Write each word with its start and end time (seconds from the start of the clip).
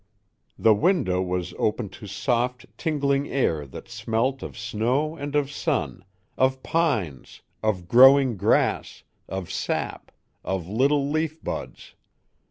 The 0.57 0.73
window 0.73 1.21
was 1.21 1.53
open 1.59 1.89
to 1.89 2.07
soft, 2.07 2.65
tingling 2.75 3.27
air 3.29 3.67
that 3.67 3.87
smelt 3.87 4.41
of 4.41 4.57
snow 4.57 5.15
and 5.15 5.35
of 5.35 5.51
sun, 5.51 6.03
of 6.39 6.63
pines, 6.63 7.43
of 7.61 7.87
growing 7.87 8.35
grass, 8.35 9.03
of 9.29 9.51
sap, 9.51 10.11
of 10.43 10.67
little 10.67 11.07
leaf 11.07 11.43
buds. 11.43 11.93